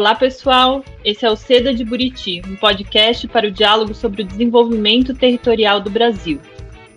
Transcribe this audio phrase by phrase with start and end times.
[0.00, 0.82] Olá, pessoal.
[1.04, 5.78] Esse é o Seda de Buriti, um podcast para o diálogo sobre o desenvolvimento territorial
[5.78, 6.40] do Brasil.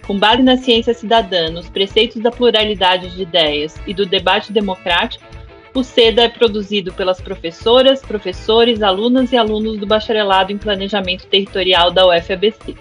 [0.08, 5.26] Com base na ciência cidadã, nos preceitos da pluralidade de ideias e do debate democrático,
[5.74, 11.92] o SEDA é produzido pelas professoras, professores, alunas e alunos do Bacharelado em Planejamento Territorial
[11.92, 12.74] da UFABC.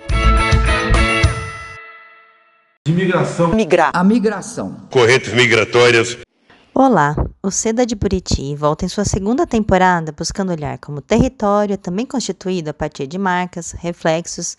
[2.86, 3.49] De migração.
[3.49, 3.91] Migrar.
[3.93, 4.86] A migração.
[4.89, 6.17] Correntes migratórias.
[6.75, 11.76] Olá, o Seda de Buriti volta em sua segunda temporada buscando olhar como território é
[11.76, 14.57] também constituído a partir de marcas, reflexos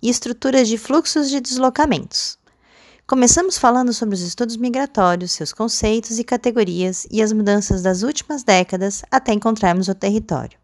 [0.00, 2.38] e estruturas de fluxos de deslocamentos.
[3.04, 8.44] Começamos falando sobre os estudos migratórios, seus conceitos e categorias e as mudanças das últimas
[8.44, 10.56] décadas até encontrarmos o território.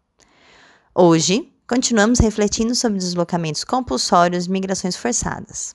[0.94, 5.74] Hoje, continuamos refletindo sobre deslocamentos compulsórios e migrações forçadas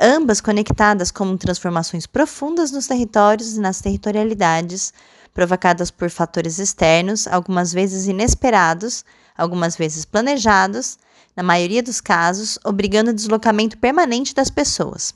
[0.00, 4.92] ambas conectadas com transformações profundas nos territórios e nas territorialidades,
[5.34, 9.04] provocadas por fatores externos, algumas vezes inesperados,
[9.36, 10.98] algumas vezes planejados,
[11.36, 15.14] na maioria dos casos, obrigando o deslocamento permanente das pessoas.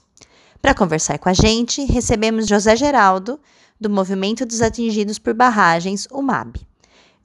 [0.60, 3.40] Para conversar com a gente, recebemos José Geraldo,
[3.80, 6.56] do Movimento dos Atingidos por Barragens, o MAB.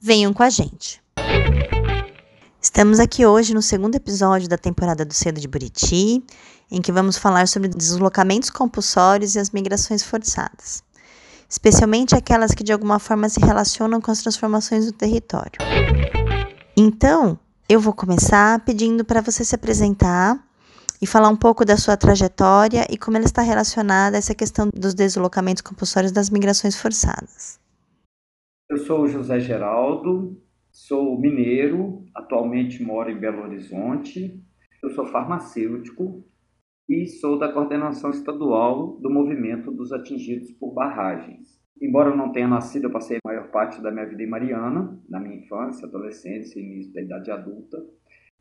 [0.00, 1.00] Venham com a gente.
[2.70, 6.22] Estamos aqui hoje no segundo episódio da temporada do Cedo de Buriti
[6.70, 10.84] em que vamos falar sobre deslocamentos compulsórios e as migrações forçadas,
[11.48, 15.52] especialmente aquelas que de alguma forma se relacionam com as transformações do território.
[16.76, 17.38] Então,
[17.70, 20.38] eu vou começar pedindo para você se apresentar
[21.00, 24.68] e falar um pouco da sua trajetória e como ela está relacionada a essa questão
[24.74, 27.58] dos deslocamentos compulsórios das migrações forçadas.
[28.68, 30.38] Eu sou o José Geraldo,
[30.88, 34.42] sou mineiro, atualmente moro em Belo Horizonte.
[34.82, 36.24] Eu sou farmacêutico
[36.88, 41.60] e sou da coordenação estadual do movimento dos atingidos por barragens.
[41.80, 44.98] Embora eu não tenha nascido, eu passei a maior parte da minha vida em Mariana,
[45.08, 47.76] na minha infância, adolescência e início da idade adulta.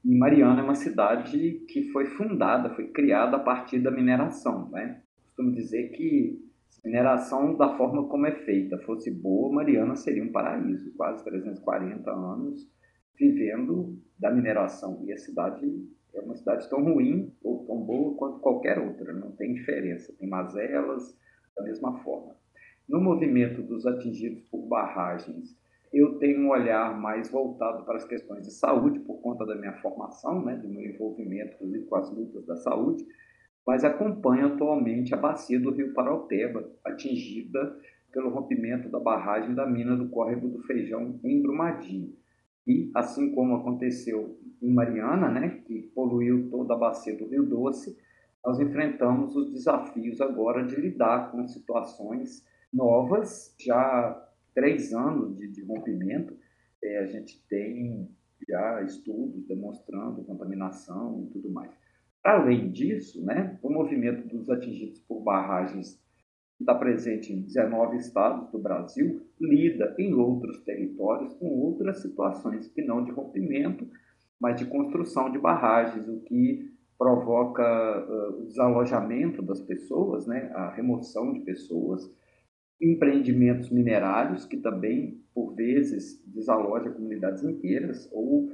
[0.06, 4.70] E Mariana é uma cidade que foi fundada, foi criada a partir da mineração.
[4.70, 5.02] Né?
[5.26, 6.47] Costumo dizer que
[6.88, 8.78] mineração da forma como é feita.
[8.80, 12.66] Fosse boa, Mariana seria um paraíso, quase 340 anos
[13.20, 15.04] vivendo da mineração.
[15.06, 15.66] E a cidade
[16.16, 20.30] é uma cidade tão ruim ou tão boa quanto qualquer outra, não tem diferença, tem
[20.30, 21.14] mazelas
[21.58, 22.36] da mesma forma.
[22.88, 25.58] No movimento dos atingidos por barragens,
[25.92, 29.74] eu tenho um olhar mais voltado para as questões de saúde, por conta da minha
[29.82, 33.06] formação, né, do meu envolvimento inclusive, com as lutas da saúde,
[33.68, 37.78] mas acompanho atualmente a bacia do Rio Paraupeba, atingida
[38.14, 42.16] pelo rompimento da barragem da mina do Córrego do Feijão em Brumadinho.
[42.66, 47.98] E, assim como aconteceu em Mariana, né, que poluiu toda a bacia do Rio Doce,
[48.44, 54.26] nós enfrentamos os desafios agora de lidar com situações novas, já
[54.56, 56.34] três anos de, de rompimento,
[56.82, 58.10] é, a gente tem
[58.48, 61.72] já estudos demonstrando contaminação e tudo mais.
[62.28, 65.98] Além disso, né, o movimento dos atingidos por barragens
[66.60, 72.82] está presente em 19 estados do Brasil, lida em outros territórios com outras situações que
[72.82, 73.88] não de rompimento,
[74.42, 80.70] mas de construção de barragens, o que provoca uh, o desalojamento das pessoas, né, a
[80.72, 82.14] remoção de pessoas,
[82.82, 88.52] empreendimentos minerários, que também, por vezes, desaloja comunidades inteiras, ou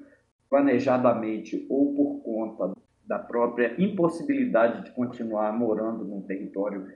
[0.47, 2.72] planejadamente ou por conta
[3.06, 6.88] da própria impossibilidade de continuar morando num território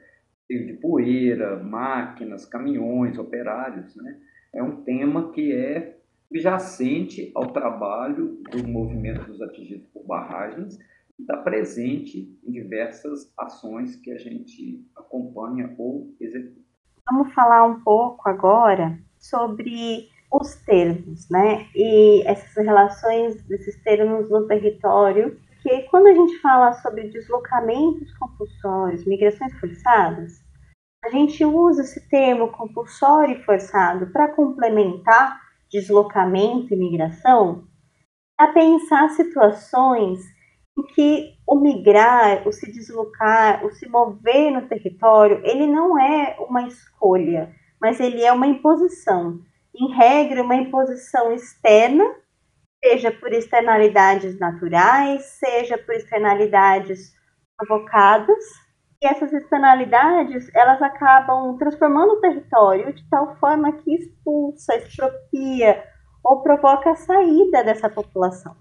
[0.49, 3.95] de poeira, máquinas, caminhões, operários.
[3.95, 4.17] Né?
[4.53, 5.97] É um tema que é
[6.27, 10.77] subjacente ao trabalho do movimento dos atingidos por barragens
[11.17, 16.67] e está presente em diversas ações que a gente acompanha ou executa.
[17.09, 21.67] Vamos falar um pouco agora sobre os termos, né?
[21.73, 29.05] E essas relações desses termos no território, que quando a gente fala sobre deslocamentos compulsórios,
[29.05, 30.41] migrações forçadas,
[31.03, 37.65] a gente usa esse termo compulsório e forçado para complementar deslocamento e migração,
[38.39, 40.21] a pensar situações
[40.77, 46.37] em que o migrar, o se deslocar, o se mover no território, ele não é
[46.47, 49.41] uma escolha, mas ele é uma imposição.
[49.75, 52.05] Em regra, uma imposição externa,
[52.83, 57.13] seja por externalidades naturais, seja por externalidades
[57.57, 58.43] provocadas,
[59.01, 65.83] e essas externalidades, elas acabam transformando o território de tal forma que expulsa, expropria
[66.23, 68.55] ou provoca a saída dessa população.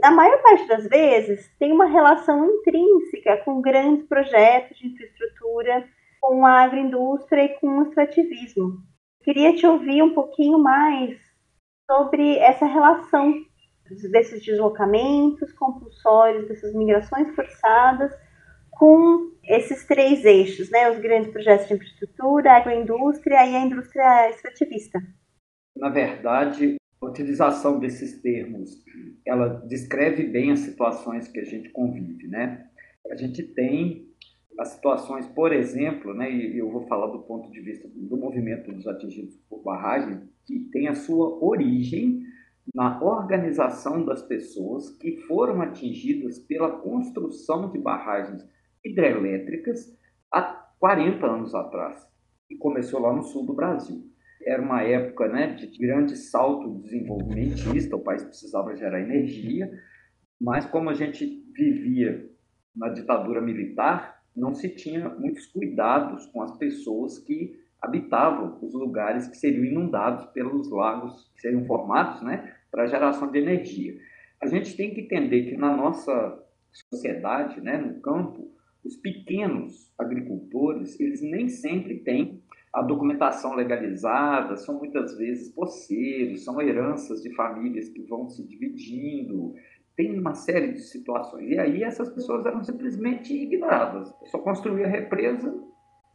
[0.00, 5.86] Na maior parte das vezes, tem uma relação intrínseca com grandes projetos de infraestrutura,
[6.20, 8.78] com a agroindústria e com o extrativismo.
[9.22, 11.23] Queria te ouvir um pouquinho mais
[11.90, 13.34] sobre essa relação
[14.10, 18.12] desses deslocamentos compulsórios, dessas migrações forçadas,
[18.70, 20.90] com esses três eixos, né?
[20.90, 25.00] Os grandes projetos de infraestrutura, a agroindústria e a indústria extrativista.
[25.76, 28.70] Na verdade, a utilização desses termos,
[29.26, 32.66] ela descreve bem as situações que a gente convive, né?
[33.10, 34.13] A gente tem
[34.58, 38.72] as situações, por exemplo, né, e eu vou falar do ponto de vista do movimento
[38.72, 42.22] dos atingidos por barragem, que tem a sua origem
[42.74, 48.42] na organização das pessoas que foram atingidas pela construção de barragens
[48.84, 49.96] hidrelétricas
[50.32, 50.42] há
[50.78, 52.06] 40 anos atrás,
[52.50, 54.02] e começou lá no sul do Brasil.
[54.46, 59.70] Era uma época né, de grande salto desenvolvimentista, o país precisava gerar energia,
[60.40, 62.30] mas como a gente vivia
[62.76, 69.28] na ditadura militar, não se tinha muitos cuidados com as pessoas que habitavam os lugares
[69.28, 73.96] que seriam inundados pelos lagos que seriam formados né, para geração de energia.
[74.40, 76.42] A gente tem que entender que na nossa
[76.90, 78.50] sociedade, né, no campo,
[78.84, 82.42] os pequenos agricultores, eles nem sempre têm
[82.72, 89.54] a documentação legalizada, são muitas vezes poceiros, são heranças de famílias que vão se dividindo,
[89.96, 91.48] tem uma série de situações.
[91.48, 94.12] E aí essas pessoas eram simplesmente ignoradas.
[94.26, 95.54] Só construía represa,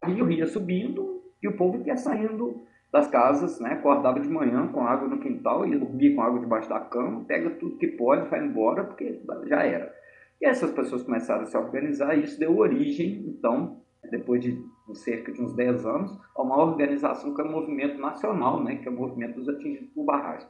[0.06, 2.62] e o rio ia subindo e o povo ia saindo
[2.92, 3.74] das casas, né?
[3.74, 7.50] acordava de manhã com água no quintal, ia dormir com água debaixo da cama, pega
[7.50, 9.94] tudo que pode, vai embora, porque já era.
[10.40, 13.80] E essas pessoas começaram a se organizar e isso deu origem, então,
[14.10, 14.60] depois de
[14.94, 18.76] cerca de uns 10 anos, a uma organização que é o Movimento Nacional, né?
[18.76, 20.48] que é o Movimento dos Atingidos por Barragem.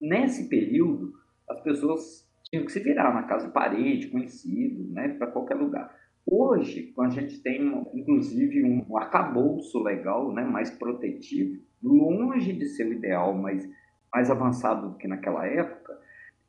[0.00, 1.12] Nesse período,
[1.48, 5.08] as pessoas tinham que se virar na casa de parede, conhecido, né?
[5.08, 5.94] para qualquer lugar.
[6.28, 7.62] Hoje, quando a gente tem,
[7.94, 13.64] inclusive, um arcabouço legal, né, mais protetivo, longe de ser o ideal, mas
[14.12, 15.96] mais avançado do que naquela época,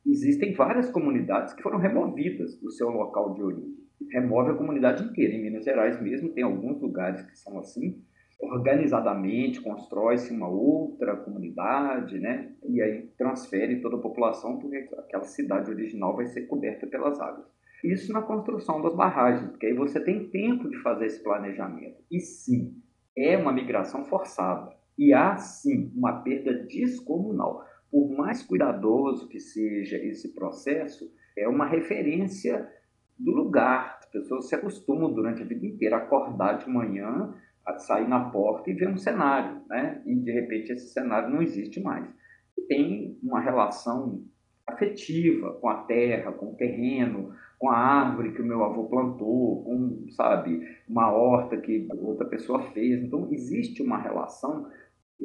[0.04, 3.76] existem várias comunidades que foram removidas do seu local de origem.
[4.10, 5.34] Remove a comunidade inteira.
[5.34, 8.02] Em Minas Gerais mesmo tem alguns lugares que são assim.
[8.40, 12.52] Organizadamente constrói-se uma outra comunidade, né?
[12.68, 17.46] E aí transfere toda a população porque aquela cidade original vai ser coberta pelas águas.
[17.84, 22.02] Isso na construção das barragens, porque aí você tem tempo de fazer esse planejamento.
[22.10, 22.74] E sim,
[23.16, 24.76] é uma migração forçada.
[24.96, 31.66] E há sim uma perda descomunal por mais cuidadoso que seja esse processo, é uma
[31.66, 32.68] referência
[33.18, 33.98] do lugar.
[33.98, 37.34] As pessoas se acostumam durante a vida inteira a acordar de manhã,
[37.78, 40.02] sair na porta e ver um cenário, né?
[40.06, 42.08] E de repente esse cenário não existe mais.
[42.56, 44.24] E tem uma relação
[44.66, 49.64] afetiva com a terra, com o terreno, com a árvore que o meu avô plantou,
[49.64, 53.02] com, sabe, uma horta que outra pessoa fez.
[53.02, 54.66] Então existe uma relação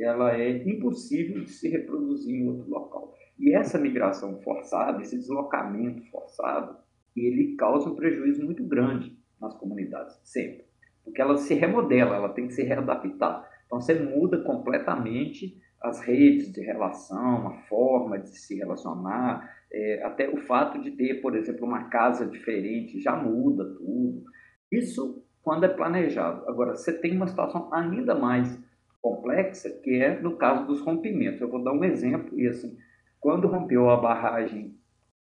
[0.01, 3.13] ela é impossível de se reproduzir em outro local.
[3.39, 6.77] E essa migração forçada, esse deslocamento forçado,
[7.15, 10.65] ele causa um prejuízo muito grande nas comunidades, sempre.
[11.03, 13.47] Porque ela se remodela, ela tem que se readaptar.
[13.65, 20.29] Então você muda completamente as redes de relação, a forma de se relacionar, é, até
[20.29, 24.23] o fato de ter, por exemplo, uma casa diferente já muda tudo.
[24.71, 26.47] Isso quando é planejado.
[26.47, 28.57] Agora, você tem uma situação ainda mais
[29.01, 31.41] complexa, que é no caso dos rompimentos.
[31.41, 32.77] Eu vou dar um exemplo, e assim,
[33.19, 34.73] quando rompeu a barragem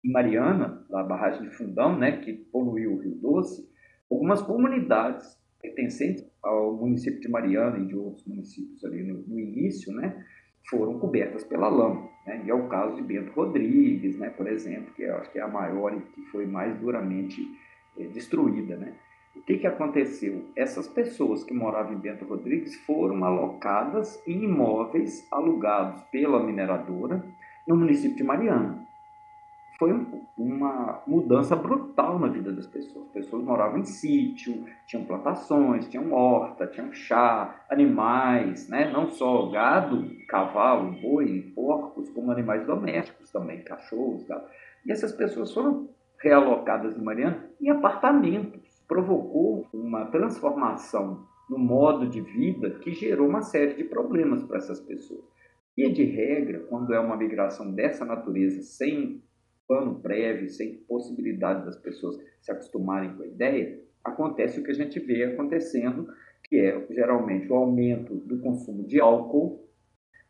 [0.05, 3.69] em Mariana, a barragem de Fundão, né, que poluiu o Rio Doce,
[4.09, 5.37] algumas comunidades
[5.67, 10.25] pertencentes ao município de Mariana e de outros municípios ali no, no início, né,
[10.69, 12.09] foram cobertas pela lama.
[12.27, 12.43] Né?
[12.47, 15.43] E é o caso de Bento Rodrigues, né, por exemplo, que eu acho que é
[15.43, 17.41] a maior e que foi mais duramente
[17.99, 18.77] é, destruída.
[18.77, 18.95] Né?
[19.35, 20.45] O que, que aconteceu?
[20.57, 27.25] Essas pessoas que moravam em Bento Rodrigues foram alocadas em imóveis alugados pela mineradora
[27.67, 28.86] no município de Mariana.
[29.79, 29.93] Foi
[30.39, 33.07] uma mudança brutal na vida das pessoas.
[33.07, 38.91] As pessoas moravam em sítio, tinham plantações, tinham horta, tinham chá, animais, né?
[38.91, 44.47] não só gado, cavalo, boi, porcos, como animais domésticos também, cachorros, gado.
[44.87, 52.21] E essas pessoas foram realocadas em Mariana em apartamentos provocou uma transformação no modo de
[52.21, 55.25] vida que gerou uma série de problemas para essas pessoas.
[55.77, 59.23] E de regra, quando é uma migração dessa natureza, sem
[59.67, 64.75] plano prévio, sem possibilidade das pessoas se acostumarem com a ideia, acontece o que a
[64.75, 66.09] gente vê acontecendo,
[66.45, 69.65] que é geralmente o aumento do consumo de álcool,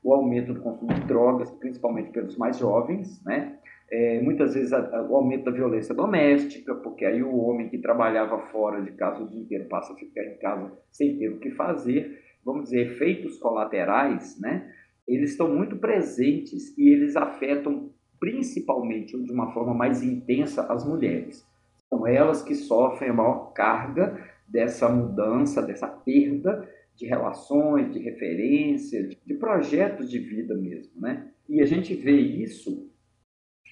[0.02, 3.58] o aumento do consumo de drogas, principalmente pelos mais jovens, né?
[3.88, 7.78] É, muitas vezes a, a, o aumento da violência doméstica, porque aí o homem que
[7.78, 11.38] trabalhava fora de casa o dia inteiro passa a ficar em casa sem ter o
[11.38, 14.72] que fazer, vamos dizer, efeitos colaterais, né?
[15.06, 21.46] eles estão muito presentes e eles afetam principalmente, de uma forma mais intensa, as mulheres.
[21.88, 24.18] São elas que sofrem a maior carga
[24.48, 31.30] dessa mudança, dessa perda de relações, de referência, de projetos de vida mesmo, né?
[31.48, 32.90] E a gente vê isso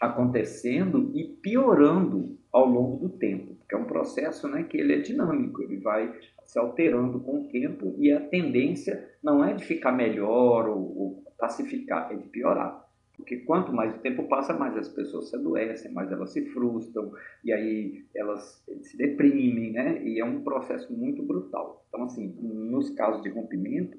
[0.01, 4.99] acontecendo e piorando ao longo do tempo, porque é um processo né, que ele é
[5.01, 6.13] dinâmico, ele vai
[6.45, 11.25] se alterando com o tempo e a tendência não é de ficar melhor ou, ou
[11.39, 12.84] pacificar, é de piorar.
[13.17, 17.13] Porque quanto mais o tempo passa, mais as pessoas se adoecem, mais elas se frustram,
[17.45, 20.03] e aí elas se deprimem, né?
[20.05, 21.85] E é um processo muito brutal.
[21.89, 23.97] Então, assim, nos casos de rompimento,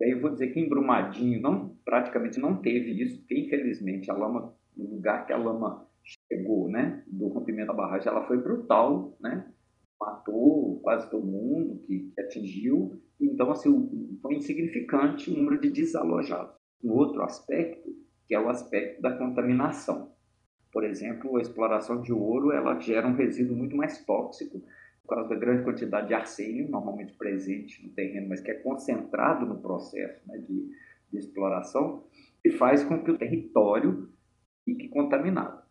[0.00, 4.14] aí eu vou dizer que em Brumadinho não, praticamente não teve isso, porque infelizmente a
[4.14, 9.16] lama, no lugar que a lama chegou, né, do rompimento da barragem, ela foi brutal,
[9.20, 9.50] né?
[10.00, 16.54] Matou quase todo mundo que, que atingiu, então assim, foi insignificante o número de desalojados.
[16.82, 17.83] Um outro aspecto,
[18.26, 20.12] que é o aspecto da contaminação.
[20.72, 24.60] Por exemplo, a exploração de ouro, ela gera um resíduo muito mais tóxico,
[25.02, 29.46] por causa da grande quantidade de arsênio, normalmente presente no terreno, mas que é concentrado
[29.46, 30.70] no processo né, de,
[31.12, 32.04] de exploração,
[32.44, 34.08] e faz com que o território
[34.64, 35.62] fique contaminado.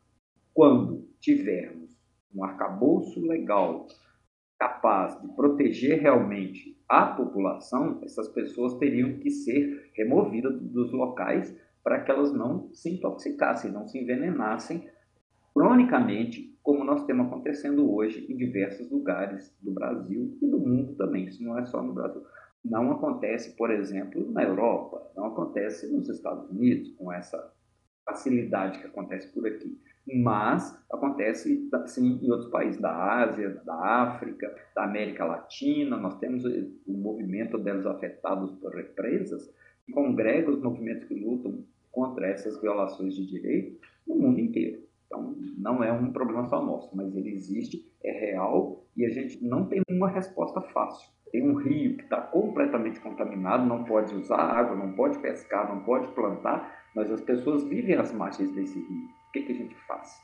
[0.54, 1.98] Quando tivermos
[2.34, 3.88] um arcabouço legal
[4.58, 11.54] capaz de proteger realmente a população, essas pessoas teriam que ser removidas dos locais
[11.84, 14.88] para que elas não se intoxicassem, não se envenenassem
[15.54, 21.26] cronicamente, como nós temos acontecendo hoje em diversos lugares do Brasil e do mundo também.
[21.26, 22.24] Isso não é só no Brasil.
[22.64, 27.54] Não acontece, por exemplo, na Europa, não acontece nos Estados Unidos com essa
[28.06, 29.78] facilidade que acontece por aqui,
[30.24, 35.98] mas acontece sim em outros países da Ásia, da África, da América Latina.
[35.98, 39.54] Nós temos o movimento deles afetados por represas
[39.86, 44.82] que congrega os movimentos que lutam contra essas violações de direito no mundo inteiro.
[45.06, 49.42] Então, não é um problema só nosso, mas ele existe, é real e a gente
[49.46, 51.08] não tem uma resposta fácil.
[51.32, 55.84] Tem um rio que está completamente contaminado, não pode usar água, não pode pescar, não
[55.84, 59.08] pode plantar, mas as pessoas vivem às margens desse rio.
[59.30, 60.22] O que, que a gente faz?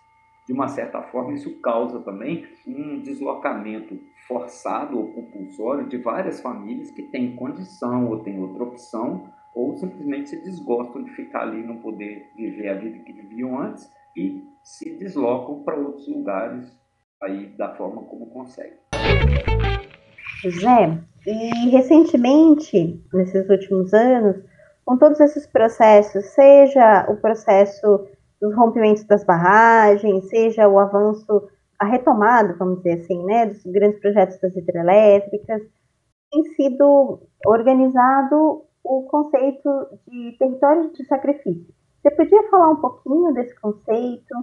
[0.47, 6.89] De uma certa forma, isso causa também um deslocamento forçado ou compulsório de várias famílias
[6.91, 11.77] que têm condição ou têm outra opção ou simplesmente se desgostam de ficar ali, não
[11.77, 16.71] poder viver a vida que viviam antes e se deslocam para outros lugares
[17.21, 18.77] aí da forma como conseguem.
[20.41, 24.37] José, e recentemente, nesses últimos anos,
[24.85, 28.07] com todos esses processos, seja o processo
[28.41, 33.99] dos rompimentos das barragens, seja o avanço, a retomada, vamos dizer assim, né, dos grandes
[33.99, 35.61] projetos das hidrelétricas,
[36.31, 39.69] tem sido organizado o conceito
[40.07, 41.73] de território de sacrifício.
[42.01, 44.35] Você podia falar um pouquinho desse conceito,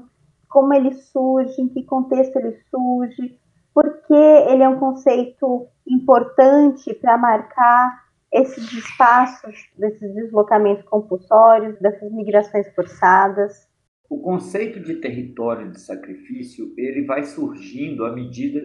[0.49, 3.39] como ele surge, em que contexto ele surge,
[3.75, 12.11] por que ele é um conceito importante para marcar esses espaços, desses deslocamentos compulsórios, dessas
[12.13, 13.69] migrações forçadas?
[14.09, 18.61] O conceito de território de sacrifício ele vai surgindo à medida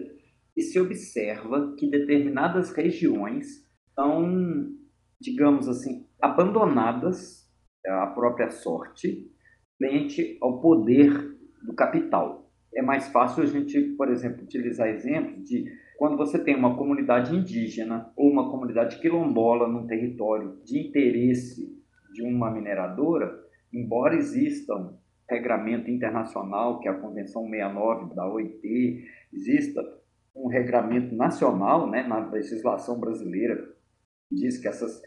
[0.54, 4.70] que se observa que determinadas regiões são,
[5.22, 7.48] digamos assim, abandonadas
[7.86, 9.30] a própria sorte
[9.78, 12.50] frente ao poder do capital.
[12.74, 15.64] É mais fácil a gente, por exemplo, utilizar exemplos de
[15.98, 21.80] quando você tem uma comunidade indígena ou uma comunidade quilombola num território de interesse
[22.12, 23.40] de uma mineradora,
[23.72, 24.96] embora existam
[25.28, 29.82] regramento internacional, que é a Convenção 69 da OIT, exista
[30.34, 33.56] um regramento nacional, né, na legislação brasileira,
[34.28, 35.00] que diz que essas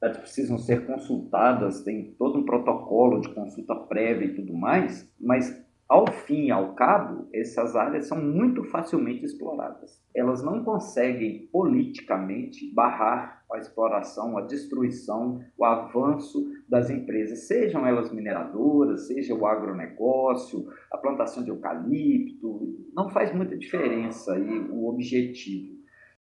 [0.00, 6.06] precisam ser consultadas, tem todo um protocolo de consulta prévia e tudo mais, mas ao
[6.06, 9.98] fim e ao cabo, essas áreas são muito facilmente exploradas.
[10.14, 18.12] Elas não conseguem politicamente barrar a exploração, a destruição, o avanço das empresas, sejam elas
[18.12, 25.78] mineradoras, seja o agronegócio, a plantação de eucalipto, não faz muita diferença aí o objetivo.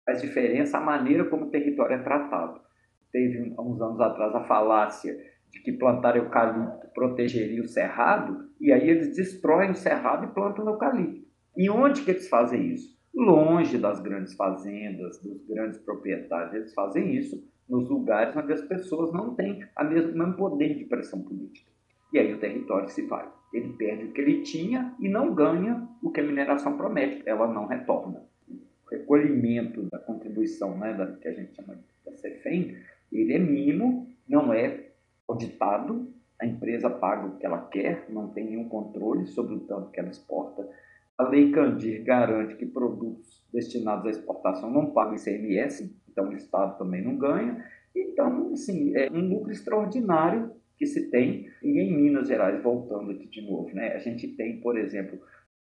[0.05, 2.61] Faz diferença a maneira como o território é tratado
[3.15, 5.17] teve há uns anos atrás a falácia
[5.53, 10.69] de que plantar eucalipto protegeria o cerrado, e aí eles destroem o cerrado e plantam
[10.69, 11.25] eucalipto.
[11.57, 12.93] E onde que eles fazem isso?
[13.15, 16.55] Longe das grandes fazendas, dos grandes proprietários.
[16.55, 20.85] Eles fazem isso nos lugares onde as pessoas não têm a o mesmo poder de
[20.85, 21.71] pressão política.
[22.13, 23.29] E aí o território se vai.
[23.53, 27.23] Ele perde o que ele tinha e não ganha o que a mineração promete.
[27.25, 28.25] Ela não retorna.
[28.49, 32.77] O recolhimento da contribuição né, da, que a gente chama da CEFEM
[33.21, 34.91] ele é mínimo, não é
[35.29, 39.91] auditado, a empresa paga o que ela quer, não tem nenhum controle sobre o tanto
[39.91, 40.69] que ela exporta.
[41.17, 46.77] A Lei Candir garante que produtos destinados à exportação não pagam ICMS, então o Estado
[46.77, 47.65] também não ganha.
[47.95, 51.47] Então, assim, é um lucro extraordinário que se tem.
[51.63, 55.21] E em Minas Gerais, voltando aqui de novo, né, a gente tem, por exemplo,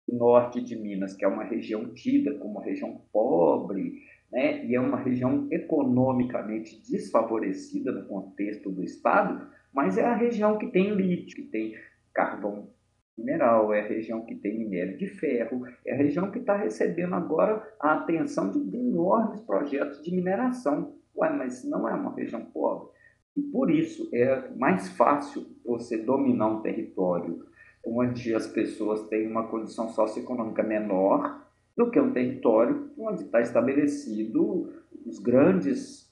[0.08, 4.02] o norte de Minas, que é uma região tida como uma região pobre,
[4.32, 10.58] né, e é uma região economicamente desfavorecida no contexto do Estado, mas é a região
[10.58, 11.76] que tem lítio, que tem
[12.14, 12.70] carvão
[13.18, 17.16] mineral, é a região que tem minério de ferro, é a região que está recebendo
[17.16, 20.96] agora a atenção de enormes projetos de mineração.
[21.16, 22.90] Ué, mas não é uma região pobre.
[23.38, 27.46] E por isso é mais fácil você dominar um território
[27.86, 31.45] onde as pessoas têm uma condição socioeconômica menor
[31.76, 34.74] do que um território onde está estabelecido
[35.06, 36.06] os grandes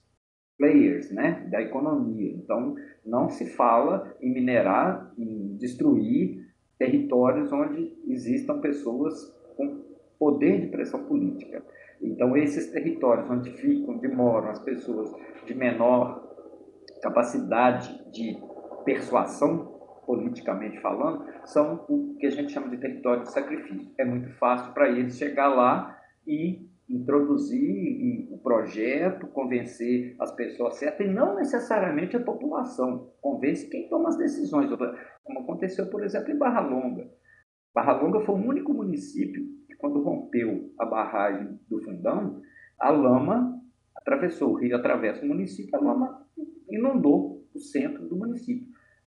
[0.57, 2.31] players né, da economia.
[2.33, 6.43] Então, não se fala em minerar, em destruir
[6.77, 9.13] territórios onde existam pessoas
[9.55, 9.83] com
[10.19, 11.63] poder de pressão política.
[12.01, 15.09] Então, esses territórios onde ficam, onde moram as pessoas
[15.45, 16.21] de menor
[17.01, 18.37] capacidade de
[18.85, 19.72] persuasão,
[20.05, 23.91] politicamente falando, são o que a gente chama de território de sacrifício.
[23.97, 31.07] É muito fácil para eles chegar lá e introduzir o projeto, convencer as pessoas certas
[31.07, 33.11] e não necessariamente a população.
[33.21, 34.69] Convence quem toma as decisões,
[35.23, 37.09] como aconteceu, por exemplo, em Barra Longa.
[37.73, 42.41] Barra Longa foi o único município que, quando rompeu a barragem do Fundão,
[42.79, 43.59] a lama
[43.95, 46.27] atravessou o rio, atravessa o município, a lama
[46.69, 48.67] inundou o centro do município.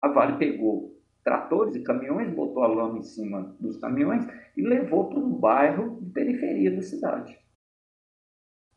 [0.05, 5.09] A Vale pegou tratores e caminhões, botou a lama em cima dos caminhões e levou
[5.09, 7.35] para um bairro de periferia da cidade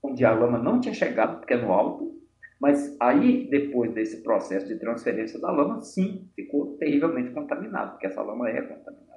[0.02, 2.18] onde a lama não tinha chegado, porque é no alto,
[2.60, 8.22] mas aí, depois desse processo de transferência da lama, sim, ficou terrivelmente contaminado, porque essa
[8.22, 9.07] lama é contaminada.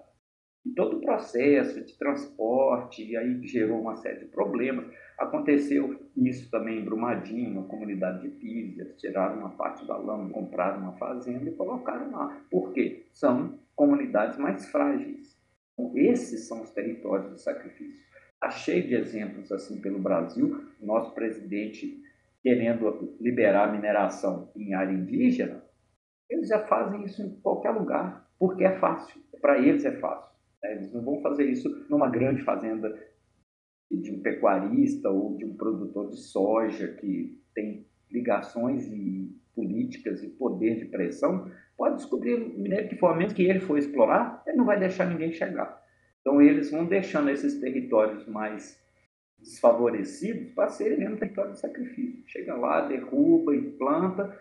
[0.75, 4.85] Todo o processo de transporte, e aí gerou uma série de problemas.
[5.17, 10.81] Aconteceu isso também em Brumadinho, na comunidade de Pisa, tiraram uma parte da lama, compraram
[10.81, 12.41] uma fazenda e colocaram lá.
[12.49, 13.07] Por quê?
[13.11, 15.35] São comunidades mais frágeis.
[15.73, 18.05] Então, esses são os territórios de sacrifício.
[18.33, 20.63] Está cheio de exemplos assim pelo Brasil.
[20.79, 22.01] Nosso presidente
[22.43, 25.63] querendo liberar a mineração em área indígena,
[26.29, 29.21] eles já fazem isso em qualquer lugar, porque é fácil.
[29.39, 30.30] Para eles é fácil.
[30.61, 30.73] Né?
[30.73, 32.97] Eles não vão fazer isso numa grande fazenda
[33.89, 40.29] de um pecuarista ou de um produtor de soja que tem ligações e políticas e
[40.29, 44.65] poder de pressão, pode descobrir minério que for, menos que ele for explorar, ele não
[44.65, 45.81] vai deixar ninguém chegar.
[46.21, 48.79] Então eles vão deixando esses territórios mais
[49.39, 52.23] desfavorecidos para serem mesmo território de sacrifício.
[52.27, 54.39] Chega lá, derruba, implanta,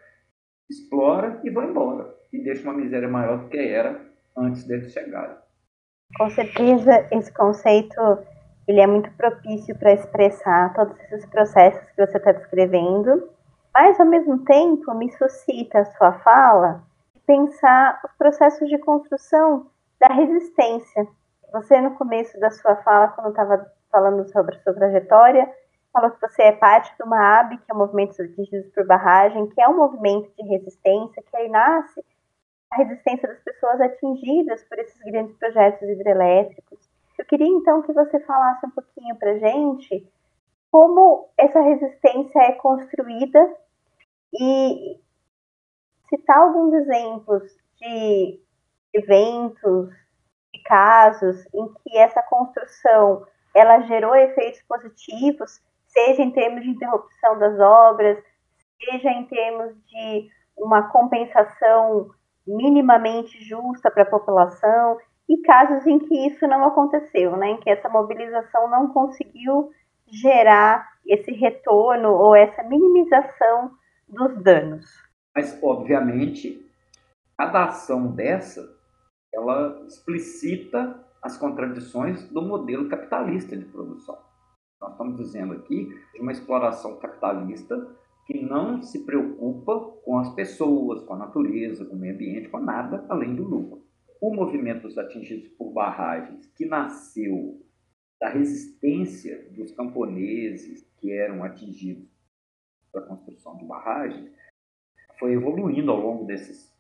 [0.69, 2.15] explora e vai embora.
[2.33, 4.01] E deixa uma miséria maior do que era
[4.37, 5.37] antes deles chegarem.
[6.17, 8.01] Com certeza, esse conceito
[8.67, 13.29] ele é muito propício para expressar todos esses processos que você está descrevendo,
[13.75, 16.83] mas ao mesmo tempo me suscita a sua fala
[17.27, 19.67] pensar os processos de construção
[20.01, 21.07] da resistência.
[21.53, 25.49] Você, no começo da sua fala, quando estava falando sobre a sua trajetória,
[25.93, 29.61] falou que você é parte do MAAB, que é o Movimento Indígenas por Barragem, que
[29.61, 32.05] é um movimento de resistência, que aí nasce
[32.71, 36.79] a resistência das pessoas atingidas por esses grandes projetos hidrelétricos.
[37.19, 40.09] Eu queria então que você falasse um pouquinho para gente
[40.71, 43.57] como essa resistência é construída
[44.33, 45.01] e
[46.09, 47.43] citar alguns exemplos
[47.77, 48.41] de
[48.95, 49.91] eventos,
[50.53, 57.39] de casos em que essa construção ela gerou efeitos positivos, seja em termos de interrupção
[57.39, 58.23] das obras,
[58.79, 62.11] seja em termos de uma compensação
[62.47, 64.99] minimamente justa para a população,
[65.29, 69.71] e casos em que isso não aconteceu, né, em que essa mobilização não conseguiu
[70.07, 73.71] gerar esse retorno ou essa minimização
[74.09, 74.87] dos danos.
[75.35, 76.69] Mas, obviamente,
[77.39, 78.77] cada ação dessa
[79.33, 84.19] ela explicita as contradições do modelo capitalista de produção.
[84.81, 87.87] Nós estamos dizendo aqui de uma exploração capitalista
[88.31, 92.61] que não se preocupa com as pessoas, com a natureza, com o meio ambiente, com
[92.61, 93.85] nada além do lucro.
[94.21, 97.61] O movimento dos atingidos por barragens, que nasceu
[98.21, 102.09] da resistência dos camponeses que eram atingidos
[102.93, 104.31] pela construção de barragens,
[105.19, 106.73] foi evoluindo ao longo desses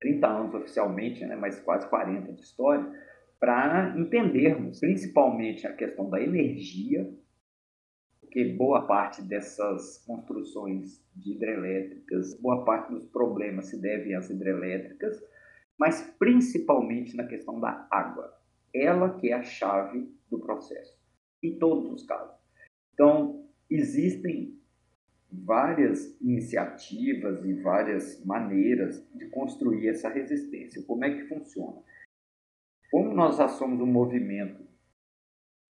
[0.00, 2.90] 30 anos oficialmente, né, mas quase 40 de história,
[3.38, 7.08] para entendermos principalmente a questão da energia,
[8.30, 15.20] porque boa parte dessas construções de hidrelétricas, boa parte dos problemas se devem às hidrelétricas,
[15.76, 18.32] mas principalmente na questão da água.
[18.72, 20.96] Ela que é a chave do processo,
[21.42, 22.36] em todos os casos.
[22.94, 24.56] Então, existem
[25.32, 30.84] várias iniciativas e várias maneiras de construir essa resistência.
[30.86, 31.82] Como é que funciona?
[32.92, 34.64] Como nós já somos um movimento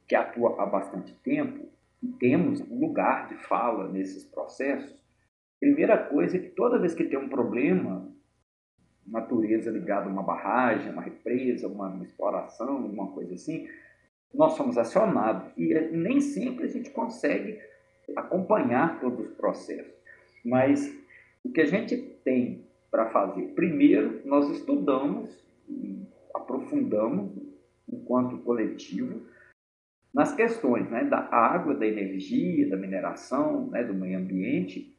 [0.07, 1.70] que atua há bastante tempo
[2.19, 4.99] temos um lugar de fala nesses processos,
[5.59, 8.11] primeira coisa é que toda vez que tem um problema,
[9.07, 13.69] natureza ligada a uma barragem, uma represa, uma exploração, alguma coisa assim,
[14.33, 17.59] nós somos acionados e nem sempre a gente consegue
[18.17, 19.93] acompanhar todos os processos.
[20.45, 20.93] Mas
[21.45, 23.55] o que a gente tem para fazer?
[23.55, 25.45] Primeiro, nós estudamos,
[26.35, 27.33] aprofundamos,
[27.89, 29.21] enquanto coletivo,
[30.12, 34.94] nas questões né, da água, da energia, da mineração, né, do meio ambiente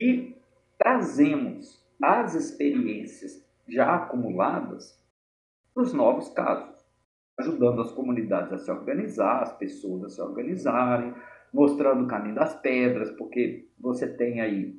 [0.00, 0.36] e
[0.78, 5.00] trazemos as experiências já acumuladas
[5.74, 6.86] para os novos casos,
[7.38, 11.14] ajudando as comunidades a se organizar, as pessoas a se organizarem,
[11.52, 14.78] mostrando o caminho das pedras, porque você tem aí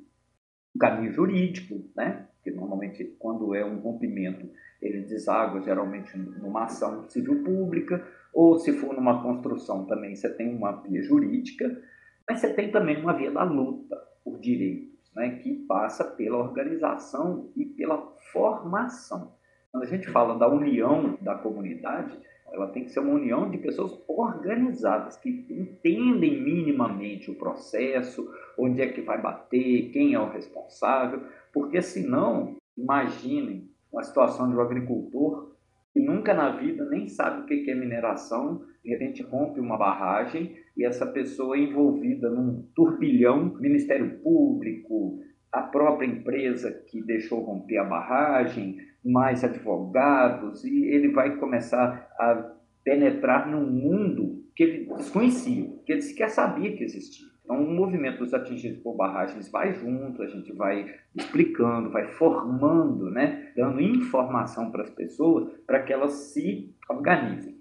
[0.76, 2.27] o caminho jurídico, né?
[2.48, 4.50] Que normalmente quando é um rompimento
[4.82, 10.56] ele deságua geralmente numa ação civil pública, ou se for numa construção também você tem
[10.56, 11.82] uma via jurídica,
[12.30, 15.40] mas você tem também uma via da luta por direitos, né?
[15.40, 17.98] que passa pela organização e pela
[18.32, 19.34] formação.
[19.72, 22.18] Quando a gente fala da união da comunidade,
[22.52, 28.82] ela tem que ser uma união de pessoas organizadas, que entendem minimamente o processo, onde
[28.82, 31.22] é que vai bater, quem é o responsável,
[31.54, 35.56] porque senão, imaginem uma situação de um agricultor
[35.94, 40.56] que nunca na vida nem sabe o que é mineração, de repente rompe uma barragem
[40.78, 45.20] e essa pessoa é envolvida num turbilhão, Ministério Público,
[45.52, 52.54] a própria empresa que deixou romper a barragem, mais advogados, e ele vai começar a
[52.84, 57.28] penetrar num mundo que ele desconhecia, que ele sequer sabia que existia.
[57.44, 63.10] Então, o movimento dos atingidos por barragens vai junto, a gente vai explicando, vai formando,
[63.10, 67.56] né, dando informação para as pessoas para que elas se organizem.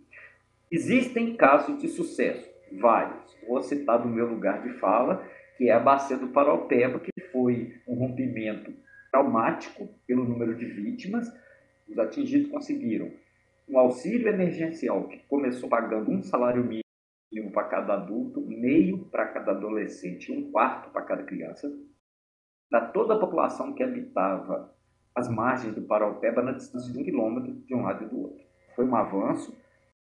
[0.72, 3.36] Existem casos de sucesso, vários.
[3.46, 5.24] Vou citar do meu lugar de fala,
[5.56, 8.72] que é a Bacia do Paraupeba, que foi um rompimento
[9.16, 11.32] traumático pelo número de vítimas.
[11.88, 13.10] Os atingidos conseguiram
[13.68, 19.52] um auxílio emergencial que começou pagando um salário mínimo para cada adulto, meio para cada
[19.52, 21.72] adolescente, um quarto para cada criança,
[22.70, 24.74] para toda a população que habitava
[25.14, 28.44] as margens do Paraupeba na distância de um quilômetro de um lado e do outro.
[28.74, 29.56] Foi um avanço,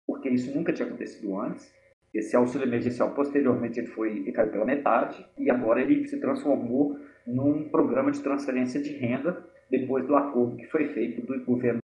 [0.07, 1.71] porque isso nunca tinha acontecido antes.
[2.15, 6.97] Esse auxílio emergencial, posteriormente, ele foi ele caiu pela metade e agora ele se transformou
[7.27, 11.79] num programa de transferência de renda depois do acordo que foi feito do governo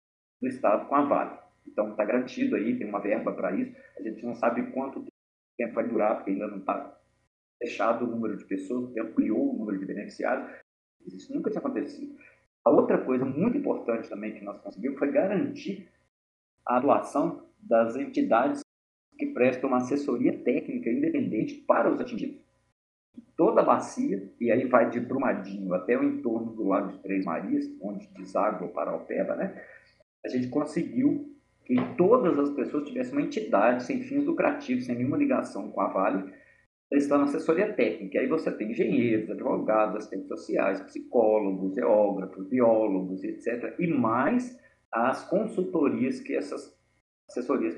[0.42, 1.38] do estado com a Vale.
[1.64, 3.72] Então está garantido aí, tem uma verba para isso.
[3.96, 5.04] A gente não sabe quanto
[5.56, 6.98] tempo vai durar, porque ainda não está
[7.58, 10.50] fechado o número de pessoas, ampliou o número de beneficiários.
[11.06, 12.16] Isso nunca tinha acontecido.
[12.64, 15.88] A outra coisa muito importante também que nós conseguimos foi garantir
[16.66, 18.65] a atuação das entidades
[19.16, 22.46] que prestam uma assessoria técnica independente para os atingidos
[23.36, 27.24] toda a bacia, e aí vai de Brumadinho até o entorno do Lago de Três
[27.24, 29.62] Marias, onde deságua para Alpeba, né?
[30.24, 31.32] a gente conseguiu
[31.64, 35.88] que todas as pessoas tivessem uma entidade sem fins lucrativos, sem nenhuma ligação com a
[35.88, 36.32] Vale,
[36.88, 38.20] prestando assessoria técnica.
[38.20, 43.74] Aí você tem engenheiros, advogados, assistentes sociais, psicólogos, geógrafos, biólogos, etc.
[43.78, 44.58] E mais
[44.92, 46.76] as consultorias que essas
[47.28, 47.76] assessorias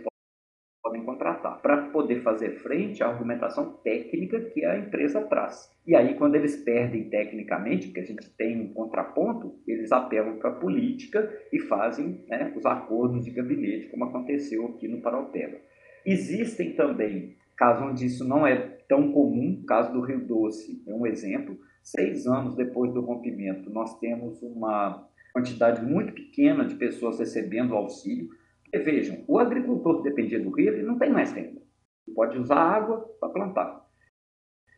[0.88, 5.70] podem contratar para poder fazer frente à argumentação técnica que a empresa traz.
[5.86, 10.50] E aí, quando eles perdem tecnicamente, que a gente tem um contraponto, eles apelam para
[10.50, 15.58] a política e fazem né, os acordos de gabinete, como aconteceu aqui no Paraupeba.
[16.06, 18.56] Existem também casos onde isso não é
[18.88, 21.58] tão comum, o caso do Rio Doce é um exemplo.
[21.82, 28.28] Seis anos depois do rompimento, nós temos uma quantidade muito pequena de pessoas recebendo auxílio.
[28.72, 31.60] Vejam, o agricultor que dependia do rio, ele não tem mais renda.
[32.06, 33.86] Ele pode usar água para plantar.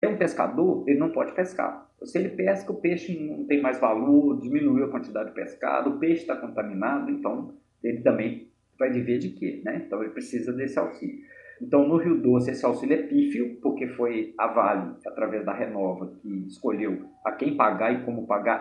[0.03, 1.90] É um pescador, ele não pode pescar.
[2.03, 5.98] Se ele pesca, o peixe não tem mais valor, diminuiu a quantidade de pescado, o
[5.98, 9.61] peixe está contaminado, então ele também vai viver de quê?
[9.62, 9.83] Né?
[9.87, 11.20] Então ele precisa desse auxílio.
[11.61, 16.16] Então no Rio Doce esse auxílio é pífio, porque foi a Vale, através da Renova,
[16.22, 18.61] que escolheu a quem pagar e como pagar.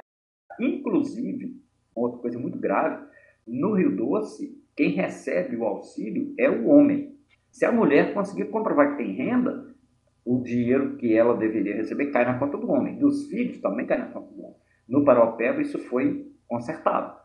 [0.60, 1.56] Inclusive,
[1.96, 3.08] outra coisa muito grave,
[3.48, 7.14] no Rio Doce quem recebe o auxílio é o homem.
[7.52, 9.76] Se a mulher conseguir comprovar que tem renda,
[10.24, 12.98] o dinheiro que ela deveria receber cai na conta do homem.
[12.98, 14.56] Dos filhos também cai na conta do homem.
[14.88, 17.20] No Paropeba isso foi consertado.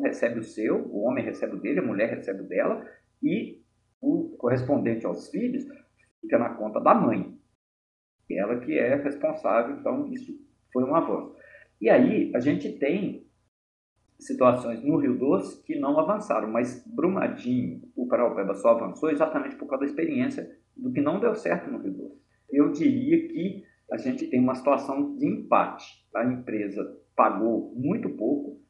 [0.00, 2.82] Recebe o seu, o homem recebe o dele, a mulher recebe o dela,
[3.22, 3.62] e
[4.00, 5.62] o correspondente aos filhos
[6.22, 7.38] fica na conta da mãe.
[8.30, 10.32] Ela que é responsável, então isso
[10.72, 11.36] foi um avanço.
[11.78, 13.25] E aí a gente tem
[14.18, 19.66] situações no Rio Doce que não avançaram, mas Brumadinho, o Paraupeba só avançou exatamente por
[19.66, 22.20] causa da experiência do que não deu certo no Rio Doce.
[22.50, 26.06] Eu diria que a gente tem uma situação de empate.
[26.14, 26.82] A empresa
[27.14, 28.60] pagou muito pouco,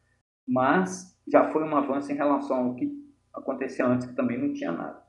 [0.47, 2.91] mas já foi um avanço em relação ao que
[3.35, 5.03] acontecia antes, que também não tinha nada.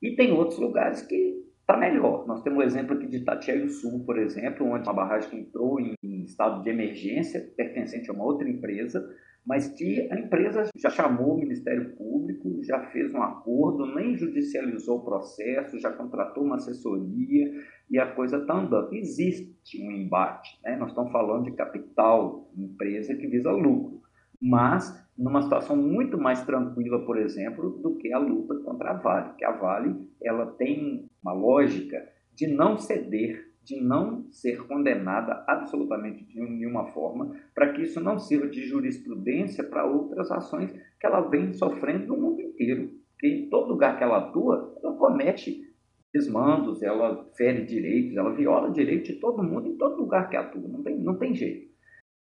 [0.00, 2.26] E tem outros lugares que está melhor.
[2.26, 5.80] Nós temos o um exemplo aqui de Itatiaia Sul, por exemplo, onde uma barragem entrou
[5.80, 9.02] em estado de emergência, pertencente a uma outra empresa,
[9.46, 14.98] mas que a empresa já chamou o Ministério Público, já fez um acordo, nem judicializou
[14.98, 17.52] o processo, já contratou uma assessoria
[17.90, 18.94] e a coisa está andando.
[18.94, 20.76] Existe um embate, né?
[20.76, 24.00] nós estamos falando de capital, empresa que visa lucro,
[24.40, 29.34] mas numa situação muito mais tranquila, por exemplo, do que a luta contra a Vale,
[29.36, 32.02] que a Vale ela tem uma lógica
[32.34, 38.18] de não ceder de não ser condenada absolutamente de nenhuma forma, para que isso não
[38.18, 42.92] sirva de jurisprudência para outras ações que ela vem sofrendo no mundo inteiro.
[43.12, 45.74] Porque em todo lugar que ela atua, ela comete
[46.12, 50.68] desmandos, ela fere direitos, ela viola direitos de todo mundo em todo lugar que atua,
[50.68, 51.72] não tem, não tem jeito.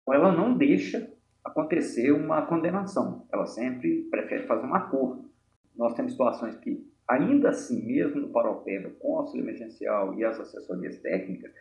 [0.02, 1.10] Então ela não deixa
[1.43, 5.30] acontecer uma condenação, ela sempre prefere fazer um acordo.
[5.76, 11.00] Nós temos situações que ainda assim, mesmo no Paropeba, com auxílio emergencial e as assessorias
[11.00, 11.52] técnicas,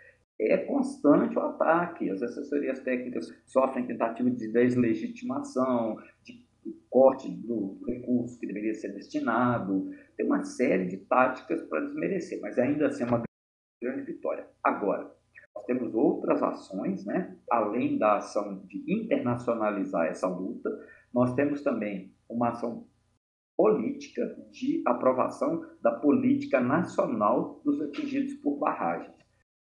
[0.40, 2.10] é constante o ataque.
[2.10, 6.44] As assessorias técnicas sofrem tentativa de deslegitimação, de
[6.90, 9.90] corte do recurso que deveria ser destinado.
[10.16, 13.22] Tem uma série de táticas para desmerecer, mas ainda assim é uma
[13.82, 14.46] grande vitória.
[14.62, 15.14] Agora,
[15.54, 17.36] nós temos outras ações, né?
[17.50, 20.70] além da ação de internacionalizar essa luta,
[21.14, 22.86] nós temos também uma ação
[23.56, 29.14] política de aprovação da política nacional dos atingidos por barragens.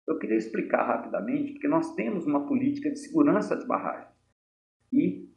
[0.07, 4.11] Eu queria explicar rapidamente, porque nós temos uma política de segurança de barragens
[4.91, 5.29] e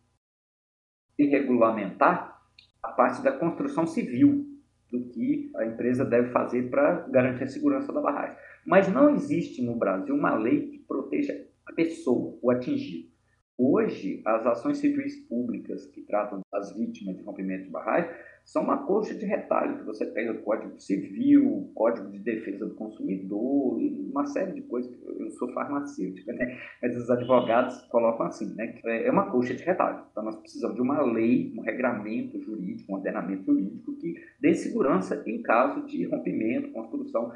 [1.18, 2.42] de regulamentar
[2.82, 4.44] a parte da construção civil
[4.90, 8.36] do que a empresa deve fazer para garantir a segurança da barragem.
[8.64, 11.32] Mas não existe no Brasil uma lei que proteja
[11.66, 13.15] a pessoa, o atingido.
[13.58, 18.10] Hoje, as ações civis públicas que tratam das vítimas de rompimento de barragem
[18.44, 22.74] são uma coxa de retalho, que você pega o Código Civil, Código de Defesa do
[22.74, 23.78] Consumidor,
[24.10, 24.92] uma série de coisas.
[25.18, 26.58] Eu sou farmacêutica, né?
[26.82, 28.78] Mas os advogados colocam assim, né?
[28.84, 30.04] É uma coxa de retalho.
[30.10, 35.22] Então, nós precisamos de uma lei, um regramento jurídico, um ordenamento jurídico que dê segurança
[35.26, 37.32] em caso de rompimento, construção.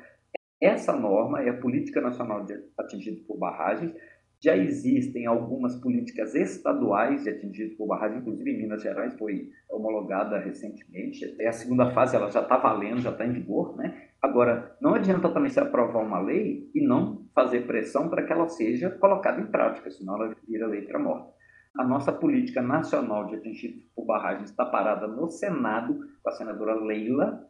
[0.61, 3.95] Essa norma é a Política Nacional de Atingidos por Barragens,
[4.43, 10.39] já existem algumas políticas estaduais de atingidos por barragem, inclusive em Minas Gerais foi homologada
[10.39, 11.27] recentemente.
[11.27, 14.09] Até a segunda fase ela já está valendo, já está em vigor, né?
[14.23, 18.49] Agora, não adianta também se aprovar uma lei e não fazer pressão para que ela
[18.49, 21.33] seja colocada em prática, senão ela vira letra morta.
[21.79, 26.75] A nossa política nacional de atingidos por barragem está parada no Senado com a senadora
[26.75, 27.47] Leila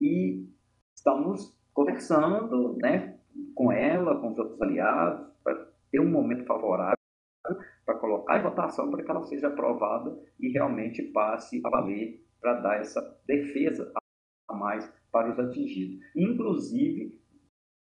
[0.00, 0.46] e
[0.94, 3.16] estamos conversando, né,
[3.54, 6.98] com ela, com os outros aliados, para ter um momento favorável
[7.86, 12.54] para colocar em votação para que ela seja aprovada e realmente passe a valer para
[12.54, 13.92] dar essa defesa
[14.48, 16.04] a mais para os atingidos.
[16.16, 17.16] Inclusive,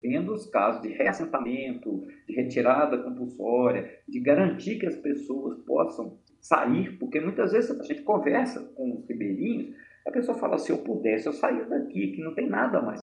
[0.01, 6.97] tendo os casos de reassentamento, de retirada compulsória, de garantir que as pessoas possam sair,
[6.97, 9.75] porque muitas vezes a gente conversa com os ribeirinhos,
[10.07, 12.99] a pessoa fala, se eu pudesse, eu saía daqui, que não tem nada mais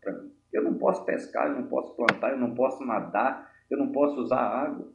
[0.00, 0.32] para mim.
[0.52, 4.20] Eu não posso pescar, eu não posso plantar, eu não posso nadar, eu não posso
[4.20, 4.92] usar água,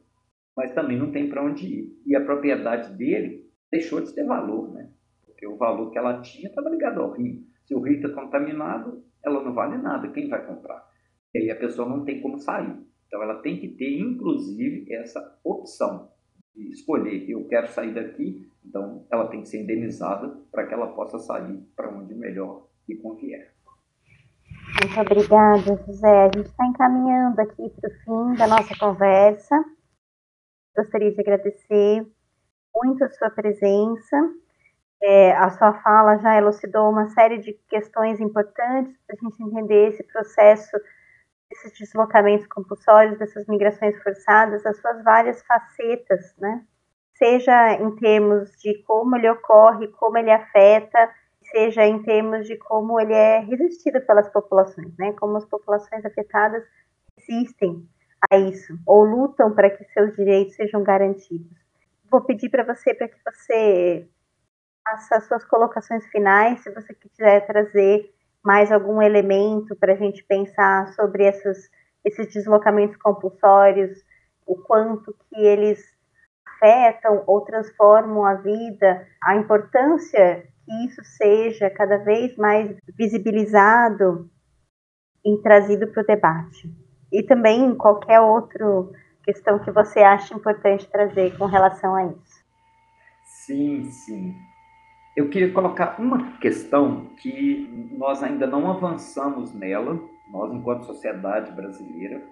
[0.56, 2.02] mas também não tem para onde ir.
[2.06, 4.90] E a propriedade dele deixou de ter valor, né?
[5.24, 7.44] Porque o valor que ela tinha estava ligado ao rio.
[7.64, 10.08] Se o rio está contaminado, ela não vale nada.
[10.08, 10.86] Quem vai comprar?
[11.34, 12.76] E aí a pessoa não tem como sair.
[13.06, 16.10] Então ela tem que ter, inclusive, essa opção
[16.54, 17.28] de escolher.
[17.28, 21.58] Eu quero sair daqui, então ela tem que ser indenizada para que ela possa sair
[21.74, 23.55] para onde melhor lhe convier.
[24.66, 26.24] Muito obrigada, José.
[26.24, 29.54] A gente está encaminhando aqui para o fim da nossa conversa.
[30.76, 32.06] Gostaria de agradecer
[32.74, 34.16] muito a sua presença.
[35.00, 39.88] É, a sua fala já elucidou uma série de questões importantes para a gente entender
[39.88, 40.76] esse processo
[41.48, 46.64] desses deslocamentos compulsórios, dessas migrações forçadas, as suas várias facetas, né?
[47.14, 51.08] Seja em termos de como ele ocorre, como ele afeta,
[51.56, 55.14] seja em termos de como ele é resistido pelas populações, né?
[55.14, 56.62] Como as populações afetadas
[57.16, 57.88] resistem
[58.30, 61.56] a isso ou lutam para que seus direitos sejam garantidos.
[62.10, 64.06] Vou pedir para você para que você
[64.84, 68.14] faça suas colocações finais, se você quiser trazer
[68.44, 71.70] mais algum elemento para a gente pensar sobre essas,
[72.04, 73.98] esses deslocamentos compulsórios,
[74.46, 75.82] o quanto que eles
[76.46, 84.28] afetam ou transformam a vida, a importância que isso seja cada vez mais visibilizado
[85.24, 86.70] e trazido para o debate.
[87.12, 88.66] E também qualquer outra
[89.22, 92.44] questão que você acha importante trazer com relação a isso.
[93.24, 94.34] Sim, sim.
[95.16, 99.98] Eu queria colocar uma questão que nós ainda não avançamos nela,
[100.30, 102.22] nós enquanto sociedade brasileira,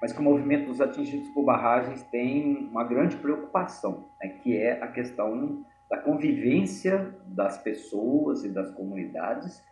[0.00, 4.82] mas que o movimento dos atingidos por barragens tem uma grande preocupação, né, que é
[4.82, 9.62] a questão da convivência das pessoas e das comunidades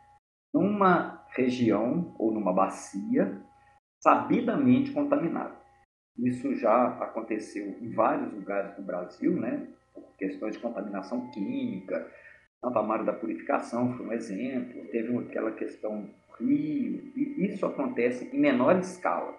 [0.52, 3.40] numa região ou numa bacia
[4.00, 5.56] sabidamente contaminada.
[6.16, 9.68] Isso já aconteceu em vários lugares do Brasil, né?
[9.94, 12.10] Por questões de contaminação química,
[12.60, 18.38] Santa Maria da Purificação foi um exemplo, teve aquela questão Rio, e isso acontece em
[18.38, 19.36] menor escala.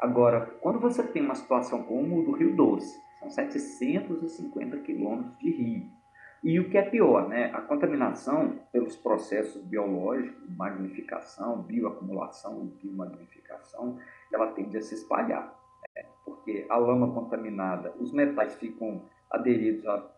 [0.00, 5.50] Agora, quando você tem uma situação como o do Rio Doce, são 750 quilômetros de
[5.50, 5.97] rio,
[6.42, 7.50] e o que é pior, né?
[7.52, 13.98] a contaminação pelos processos biológicos, magnificação, bioacumulação biomagnificação,
[14.32, 15.52] ela tende a se espalhar,
[15.96, 16.06] né?
[16.24, 20.08] porque a lama contaminada, os metais ficam aderidos a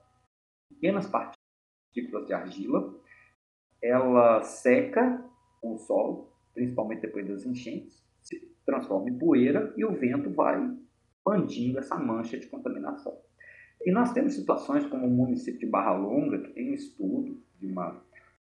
[0.68, 2.94] pequenas partículas de argila,
[3.82, 5.24] ela seca
[5.60, 10.60] com o solo, principalmente depois das enchentes, se transforma em poeira e o vento vai
[11.16, 13.18] expandindo essa mancha de contaminação.
[13.84, 17.66] E nós temos situações como o município de Barra Longa, que tem um estudo de
[17.66, 18.02] uma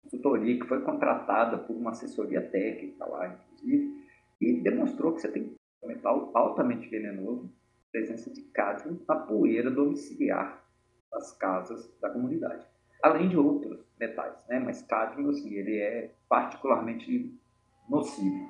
[0.04, 4.02] consultoria que foi contratada por uma assessoria técnica lá, inclusive,
[4.42, 7.52] e demonstrou que você tem um metal altamente venenoso,
[7.92, 10.64] presença de cádmio na poeira domiciliar
[11.12, 12.66] das casas da comunidade.
[13.04, 14.60] Além de outros metais, né?
[14.60, 17.38] mas cádmio, assim, ele é particularmente
[17.90, 18.50] nocivo.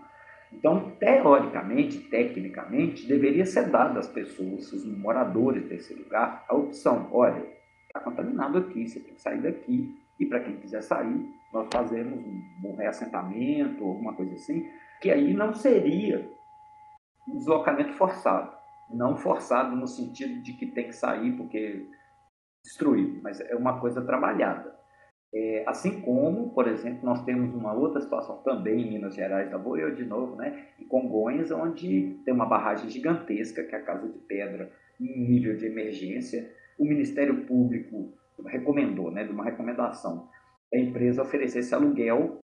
[0.54, 7.46] Então, teoricamente, tecnicamente, deveria ser dada às pessoas, os moradores desse lugar, a opção: olha,
[7.88, 9.96] está contaminado aqui, você tem que sair daqui.
[10.20, 12.20] E para quem quiser sair, nós fazemos
[12.64, 14.70] um reassentamento, alguma coisa assim,
[15.02, 16.30] que aí não seria
[17.28, 18.56] um deslocamento forçado.
[18.94, 21.88] Não forçado no sentido de que tem que sair porque
[22.64, 24.81] destruído, mas é uma coisa trabalhada.
[25.34, 29.58] É, assim como, por exemplo, nós temos uma outra situação também em Minas Gerais, da
[29.58, 33.84] vou eu de novo, né, em Congonhas, onde tem uma barragem gigantesca, que é a
[33.84, 36.52] Casa de Pedra, em nível de emergência.
[36.78, 38.14] O Ministério Público
[38.46, 40.28] recomendou, né, de uma recomendação,
[40.74, 42.40] a empresa oferecesse aluguel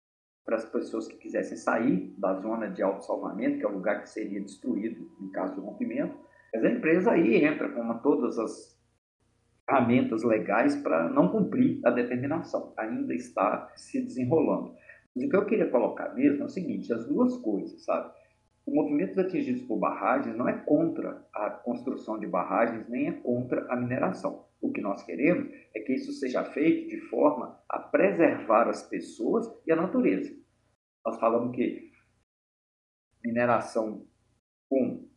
[0.45, 4.09] para as pessoas que quisessem sair da zona de auto-salvamento, que é o lugar que
[4.09, 6.17] seria destruído em caso de rompimento.
[6.55, 8.76] Mas a empresa aí entra com todas as
[9.67, 12.73] ferramentas legais para não cumprir a determinação.
[12.77, 14.75] Ainda está se desenrolando.
[15.15, 18.15] Mas o que eu queria colocar mesmo é o seguinte: as duas coisas, sabe?
[18.65, 23.65] O movimento atingidos por barragens não é contra a construção de barragens, nem é contra
[23.73, 24.45] a mineração.
[24.61, 29.47] O que nós queremos é que isso seja feito de forma a preservar as pessoas
[29.67, 30.35] e a natureza.
[31.05, 31.93] Nós falamos que
[33.25, 34.05] mineração
[34.69, 35.09] com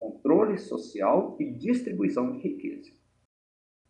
[0.00, 2.95] controle social e distribuição de riqueza.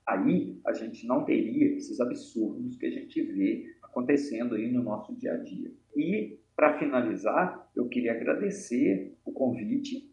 [0.06, 5.14] Aí a gente não teria esses absurdos que a gente vê acontecendo aí no nosso
[5.16, 5.72] dia a dia.
[5.96, 10.08] E, para finalizar, eu queria agradecer o convite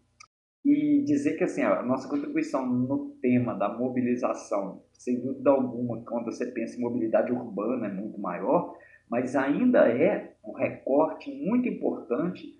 [0.65, 6.25] e dizer que assim, a nossa contribuição no tema da mobilização, sem dúvida alguma, quando
[6.25, 8.77] você pensa em mobilidade urbana, é muito maior,
[9.09, 12.57] mas ainda é um recorte muito importante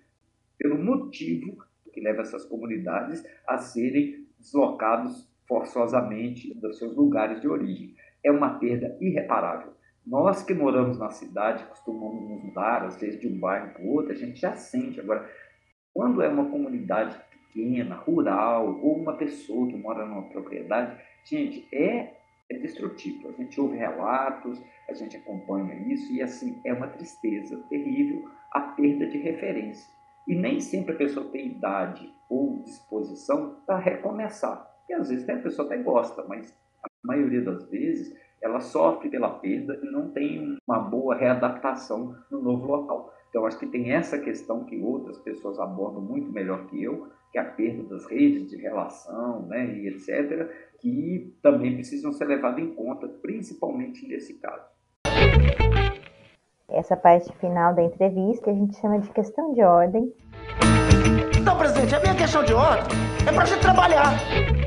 [0.58, 7.94] pelo motivo que leva essas comunidades a serem deslocados forçosamente dos seus lugares de origem.
[8.22, 9.72] É uma perda irreparável.
[10.06, 13.92] Nós que moramos na cidade, costumamos nos mudar, às vezes de um bairro para o
[13.92, 15.00] outro, a gente já sente.
[15.00, 15.28] Agora,
[15.94, 22.14] quando é uma comunidade pequena, rural, ou uma pessoa que mora numa propriedade, gente, é,
[22.50, 23.28] é destrutivo.
[23.28, 28.60] A gente ouve relatos, a gente acompanha isso, e assim, é uma tristeza terrível a
[28.60, 29.88] perda de referência.
[30.28, 34.73] E nem sempre a pessoa tem idade ou disposição para recomeçar.
[34.88, 39.30] E às vezes a pessoa até gosta, mas a maioria das vezes ela sofre pela
[39.30, 43.12] perda e não tem uma boa readaptação no novo local.
[43.30, 47.38] Então, acho que tem essa questão que outras pessoas abordam muito melhor que eu, que
[47.38, 52.62] é a perda das redes de relação, né, e etc., que também precisam ser levadas
[52.62, 54.68] em conta, principalmente nesse caso.
[56.68, 60.12] essa parte final da entrevista que a gente chama de questão de ordem.
[61.44, 64.63] Não, presidente, a minha questão de ordem é para a gente trabalhar.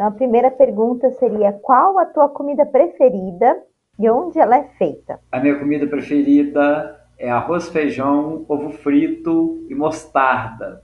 [0.00, 3.62] Então, a primeira pergunta seria: qual a tua comida preferida
[3.98, 5.20] e onde ela é feita?
[5.30, 10.82] A minha comida preferida é arroz, feijão, ovo frito e mostarda.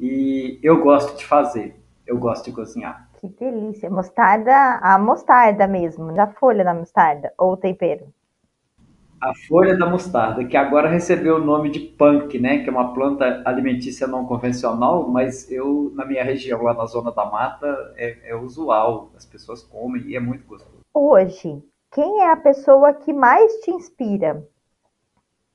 [0.00, 3.10] E eu gosto de fazer, eu gosto de cozinhar.
[3.20, 3.90] Que delícia!
[3.90, 8.06] Mostarda, a mostarda mesmo, da folha da mostarda ou tempero?
[9.20, 12.58] A folha da mostarda, que agora recebeu o nome de punk, né?
[12.58, 17.10] Que é uma planta alimentícia não convencional, mas eu, na minha região, lá na zona
[17.10, 17.66] da mata,
[17.96, 19.10] é, é usual.
[19.16, 20.78] As pessoas comem e é muito gostoso.
[20.94, 24.46] Hoje, quem é a pessoa que mais te inspira?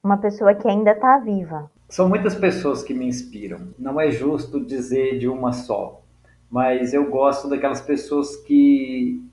[0.04, 1.72] Uma pessoa que ainda está viva.
[1.88, 3.74] São muitas pessoas que me inspiram.
[3.80, 6.02] Não é justo dizer de uma só,
[6.50, 9.24] mas eu gosto daquelas pessoas que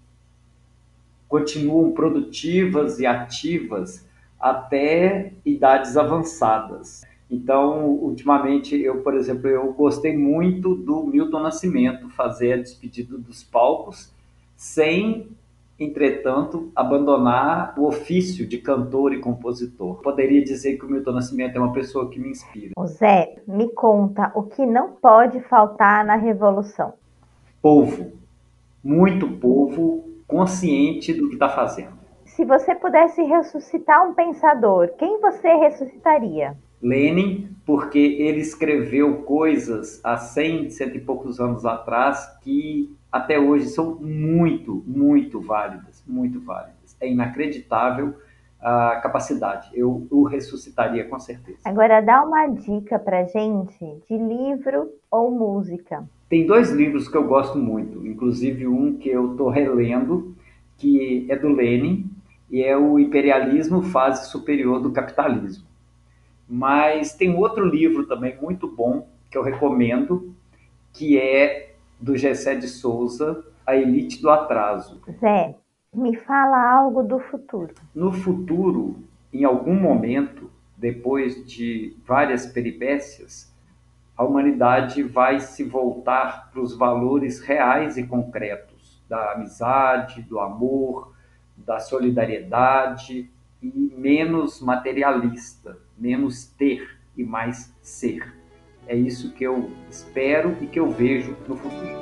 [1.27, 4.09] continuam produtivas e ativas
[4.41, 7.03] até idades avançadas.
[7.31, 13.45] Então, ultimamente, eu, por exemplo, eu gostei muito do Milton Nascimento fazer a despedida dos
[13.45, 14.13] palcos,
[14.57, 15.29] sem,
[15.79, 20.03] entretanto, abandonar o ofício de cantor e compositor.
[20.03, 22.73] Poderia dizer que o Milton Nascimento é uma pessoa que me inspira.
[22.87, 26.95] Zé, me conta o que não pode faltar na Revolução.
[27.63, 28.13] Povo,
[28.83, 32.00] muito povo consciente do que está fazendo
[32.37, 36.57] se você pudesse ressuscitar um pensador, quem você ressuscitaria?
[36.83, 43.67] Lenin, porque ele escreveu coisas há 100, cento e poucos anos atrás que até hoje
[43.67, 46.97] são muito, muito válidas, muito válidas.
[47.01, 48.15] É inacreditável
[48.61, 49.69] a capacidade.
[49.75, 51.59] Eu o ressuscitaria com certeza.
[51.65, 56.05] Agora dá uma dica pra gente de livro ou música.
[56.29, 60.35] Tem dois livros que eu gosto muito, inclusive um que eu estou relendo,
[60.79, 62.09] que é do Lenin,
[62.51, 65.65] e é o Imperialismo, Fase Superior do Capitalismo.
[66.49, 70.35] Mas tem outro livro também muito bom que eu recomendo,
[70.93, 75.01] que é do Gessé de Souza, A Elite do Atraso.
[75.21, 75.55] Zé,
[75.95, 77.73] me fala algo do futuro.
[77.95, 78.97] No futuro,
[79.33, 83.55] em algum momento, depois de várias peripécias,
[84.17, 91.13] a humanidade vai se voltar para os valores reais e concretos da amizade, do amor,
[91.67, 93.31] da solidariedade
[93.63, 98.35] e menos materialista, menos ter e mais ser.
[98.87, 102.01] É isso que eu espero e que eu vejo no futuro.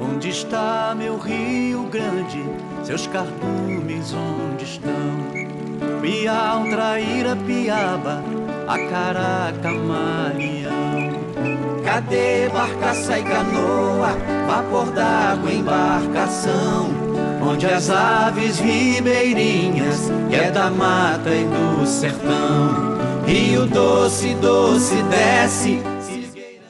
[0.00, 2.42] Onde está meu Rio Grande?
[2.84, 4.92] Seus cardumes onde estão?
[6.00, 8.22] Piau, Traíra, Piaba,
[8.66, 11.18] Acaraca, Marião.
[11.84, 14.10] Cadê barcaça e canoa,
[14.46, 17.07] vapor d'água, embarcação?
[17.48, 25.78] Onde as aves ribeirinhas, que é da mata e do sertão, Rio doce, doce desce.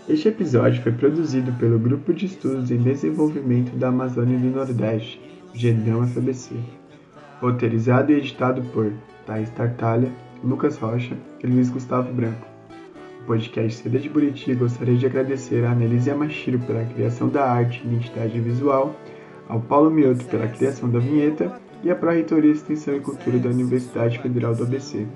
[0.09, 5.21] Este episódio foi produzido pelo Grupo de Estudos em Desenvolvimento da Amazônia do Nordeste,
[5.53, 6.55] GEDAM FBC.
[7.41, 8.93] Roteirizado e editado por
[9.27, 10.13] Thais Tartalha,
[10.45, 12.47] Lucas Rocha e Luiz Gustavo Branco.
[13.23, 17.83] O podcast Seda de Buriti gostaria de agradecer a Annelise Yamashiro pela criação da arte
[17.85, 18.95] e identidade visual
[19.49, 24.19] ao Paulo Mioto pela criação da vinheta e à Pró-Reitoria Extensão e Cultura da Universidade
[24.19, 25.07] Federal do ABC.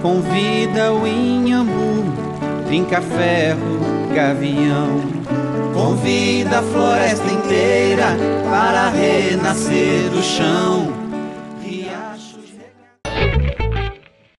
[0.00, 2.04] Convida o Inhambu,
[2.66, 5.00] trinca ferro, gavião.
[5.74, 8.16] Convida a floresta inteira
[8.50, 11.07] para renascer do chão.